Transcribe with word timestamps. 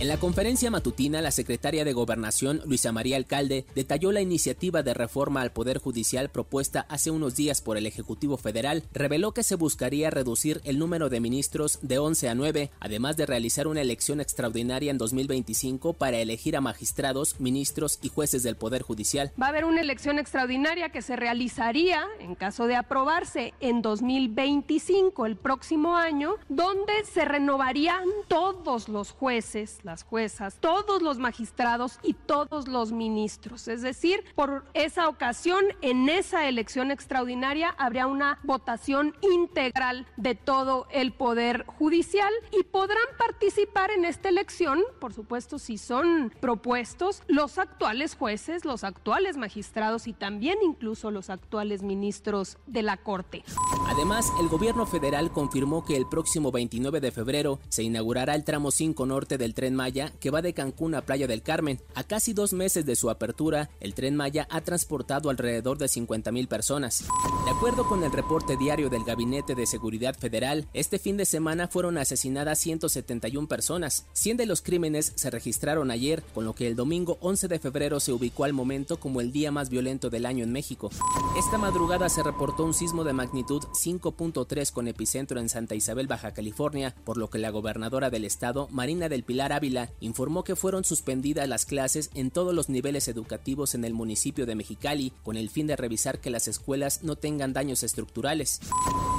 En 0.00 0.06
la 0.06 0.16
conferencia 0.16 0.70
matutina, 0.70 1.20
la 1.20 1.32
secretaria 1.32 1.84
de 1.84 1.92
Gobernación, 1.92 2.62
Luisa 2.66 2.92
María 2.92 3.16
Alcalde, 3.16 3.64
detalló 3.74 4.12
la 4.12 4.20
iniciativa 4.20 4.84
de 4.84 4.94
reforma 4.94 5.40
al 5.40 5.50
Poder 5.50 5.78
Judicial 5.78 6.28
propuesta 6.28 6.86
hace 6.88 7.10
unos 7.10 7.34
días 7.34 7.60
por 7.60 7.76
el 7.76 7.84
Ejecutivo 7.84 8.36
Federal. 8.36 8.84
Reveló 8.92 9.32
que 9.32 9.42
se 9.42 9.56
buscaría 9.56 10.10
reducir 10.10 10.60
el 10.62 10.78
número 10.78 11.08
de 11.08 11.18
ministros 11.18 11.80
de 11.82 11.98
11 11.98 12.28
a 12.28 12.36
9, 12.36 12.70
además 12.78 13.16
de 13.16 13.26
realizar 13.26 13.66
una 13.66 13.80
elección 13.80 14.20
extraordinaria 14.20 14.92
en 14.92 14.98
2025 14.98 15.94
para 15.94 16.18
elegir 16.18 16.56
a 16.56 16.60
magistrados, 16.60 17.40
ministros 17.40 17.98
y 18.00 18.08
jueces 18.08 18.44
del 18.44 18.54
Poder 18.54 18.82
Judicial. 18.82 19.32
Va 19.40 19.46
a 19.46 19.48
haber 19.48 19.64
una 19.64 19.80
elección 19.80 20.20
extraordinaria 20.20 20.90
que 20.90 21.02
se 21.02 21.16
realizaría, 21.16 22.06
en 22.20 22.36
caso 22.36 22.68
de 22.68 22.76
aprobarse, 22.76 23.52
en 23.58 23.82
2025, 23.82 25.26
el 25.26 25.34
próximo 25.34 25.96
año, 25.96 26.36
donde 26.48 26.92
se 27.12 27.24
renovarían 27.24 28.04
todos 28.28 28.88
los 28.88 29.10
jueces 29.10 29.80
las 29.88 30.04
juezas, 30.04 30.58
todos 30.60 31.00
los 31.00 31.16
magistrados 31.16 31.98
y 32.02 32.12
todos 32.12 32.68
los 32.68 32.92
ministros. 32.92 33.68
Es 33.68 33.80
decir, 33.80 34.22
por 34.34 34.66
esa 34.74 35.08
ocasión, 35.08 35.64
en 35.80 36.10
esa 36.10 36.46
elección 36.46 36.90
extraordinaria, 36.90 37.74
habría 37.78 38.06
una 38.06 38.38
votación 38.42 39.16
integral 39.22 40.06
de 40.18 40.34
todo 40.34 40.86
el 40.90 41.12
Poder 41.12 41.64
Judicial 41.66 42.30
y 42.52 42.64
podrán 42.64 43.06
participar 43.16 43.90
en 43.90 44.04
esta 44.04 44.28
elección, 44.28 44.82
por 45.00 45.14
supuesto, 45.14 45.58
si 45.58 45.78
son 45.78 46.34
propuestos, 46.38 47.22
los 47.26 47.56
actuales 47.56 48.14
jueces, 48.14 48.66
los 48.66 48.84
actuales 48.84 49.38
magistrados 49.38 50.06
y 50.06 50.12
también 50.12 50.58
incluso 50.62 51.10
los 51.10 51.30
actuales 51.30 51.82
ministros 51.82 52.58
de 52.66 52.82
la 52.82 52.98
Corte. 52.98 53.42
Además, 53.86 54.30
el 54.38 54.48
gobierno 54.48 54.84
federal 54.84 55.32
confirmó 55.32 55.82
que 55.86 55.96
el 55.96 56.06
próximo 56.06 56.52
29 56.52 57.00
de 57.00 57.10
febrero 57.10 57.58
se 57.70 57.84
inaugurará 57.84 58.34
el 58.34 58.44
tramo 58.44 58.70
5 58.70 59.06
norte 59.06 59.38
del 59.38 59.54
tren 59.54 59.77
Maya 59.78 60.12
que 60.18 60.30
va 60.30 60.42
de 60.42 60.54
Cancún 60.54 60.96
a 60.96 61.02
Playa 61.02 61.28
del 61.28 61.42
Carmen. 61.42 61.80
A 61.94 62.02
casi 62.02 62.32
dos 62.32 62.52
meses 62.52 62.84
de 62.84 62.96
su 62.96 63.10
apertura, 63.10 63.70
el 63.78 63.94
tren 63.94 64.16
Maya 64.16 64.48
ha 64.50 64.60
transportado 64.60 65.30
alrededor 65.30 65.78
de 65.78 65.86
50 65.86 66.32
mil 66.32 66.48
personas. 66.48 67.04
De 67.44 67.50
acuerdo 67.52 67.88
con 67.88 68.02
el 68.02 68.10
reporte 68.10 68.56
diario 68.56 68.90
del 68.90 69.04
Gabinete 69.04 69.54
de 69.54 69.66
Seguridad 69.66 70.16
Federal, 70.18 70.66
este 70.74 70.98
fin 70.98 71.16
de 71.16 71.24
semana 71.24 71.68
fueron 71.68 71.96
asesinadas 71.96 72.58
171 72.58 73.46
personas. 73.46 74.06
100 74.14 74.36
de 74.36 74.46
los 74.46 74.62
crímenes 74.62 75.12
se 75.14 75.30
registraron 75.30 75.92
ayer, 75.92 76.24
con 76.34 76.44
lo 76.44 76.54
que 76.54 76.66
el 76.66 76.74
domingo 76.74 77.18
11 77.20 77.46
de 77.46 77.60
febrero 77.60 78.00
se 78.00 78.12
ubicó 78.12 78.44
al 78.44 78.52
momento 78.52 78.98
como 78.98 79.20
el 79.20 79.30
día 79.30 79.52
más 79.52 79.70
violento 79.70 80.10
del 80.10 80.26
año 80.26 80.42
en 80.42 80.52
México. 80.52 80.90
Esta 81.38 81.56
madrugada 81.56 82.08
se 82.08 82.24
reportó 82.24 82.64
un 82.64 82.74
sismo 82.74 83.04
de 83.04 83.12
magnitud 83.12 83.62
5.3 83.80 84.72
con 84.72 84.88
epicentro 84.88 85.38
en 85.38 85.48
Santa 85.48 85.74
Isabel, 85.74 86.08
Baja 86.08 86.32
California, 86.32 86.94
por 87.04 87.16
lo 87.16 87.30
que 87.30 87.38
la 87.38 87.50
gobernadora 87.50 88.10
del 88.10 88.24
estado, 88.24 88.68
Marina 88.70 89.08
del 89.08 89.22
Pilar 89.22 89.52
Ávila, 89.52 89.67
informó 90.00 90.44
que 90.44 90.56
fueron 90.56 90.84
suspendidas 90.84 91.48
las 91.48 91.66
clases 91.66 92.10
en 92.14 92.30
todos 92.30 92.54
los 92.54 92.68
niveles 92.68 93.08
educativos 93.08 93.74
en 93.74 93.84
el 93.84 93.94
municipio 93.94 94.46
de 94.46 94.54
Mexicali 94.54 95.12
con 95.22 95.36
el 95.36 95.50
fin 95.50 95.66
de 95.66 95.76
revisar 95.76 96.20
que 96.20 96.30
las 96.30 96.48
escuelas 96.48 97.02
no 97.02 97.16
tengan 97.16 97.52
daños 97.52 97.82
estructurales. 97.82 98.60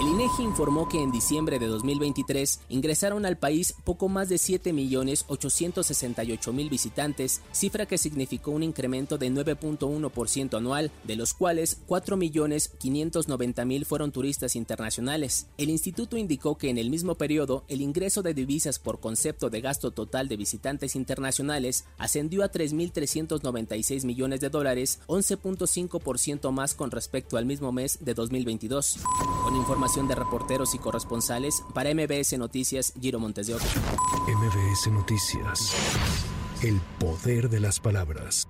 El 0.00 0.06
INEGI 0.08 0.42
informó 0.42 0.88
que 0.88 1.02
en 1.02 1.10
diciembre 1.10 1.58
de 1.58 1.66
2023 1.66 2.60
ingresaron 2.68 3.26
al 3.26 3.38
país 3.38 3.74
poco 3.84 4.08
más 4.08 4.28
de 4.28 4.36
7.868.000 4.36 6.70
visitantes, 6.70 7.40
cifra 7.52 7.86
que 7.86 7.98
significó 7.98 8.50
un 8.50 8.62
incremento 8.62 9.18
de 9.18 9.30
9.1% 9.30 10.56
anual, 10.56 10.92
de 11.04 11.16
los 11.16 11.34
cuales 11.34 11.78
4.590.000 11.88 13.84
fueron 13.84 14.12
turistas 14.12 14.54
internacionales. 14.54 15.48
El 15.56 15.70
instituto 15.70 16.16
indicó 16.16 16.58
que 16.58 16.70
en 16.70 16.78
el 16.78 16.90
mismo 16.90 17.14
periodo 17.14 17.64
el 17.68 17.80
ingreso 17.80 18.22
de 18.22 18.34
divisas 18.34 18.78
por 18.78 19.00
concepto 19.00 19.50
de 19.50 19.60
gasto 19.60 19.92
total 19.92 20.28
de 20.36 20.38
visitantes 20.38 20.96
internacionales 20.96 21.86
ascendió 21.98 22.44
a 22.44 22.50
3.396 22.50 24.04
millones 24.04 24.40
de 24.40 24.50
dólares, 24.50 25.00
11.5% 25.06 26.52
más 26.52 26.74
con 26.74 26.90
respecto 26.90 27.36
al 27.36 27.46
mismo 27.46 27.72
mes 27.72 27.98
de 28.04 28.14
2022. 28.14 28.98
Con 29.44 29.56
información 29.56 30.08
de 30.08 30.14
reporteros 30.14 30.74
y 30.74 30.78
corresponsales, 30.78 31.62
para 31.74 31.94
MBS 31.94 32.38
Noticias, 32.38 32.92
Giro 33.00 33.18
Montes 33.18 33.46
de 33.46 33.54
Oca. 33.54 33.64
MBS 34.28 34.90
Noticias. 34.92 35.72
El 36.62 36.80
poder 36.98 37.48
de 37.48 37.60
las 37.60 37.80
palabras. 37.80 38.46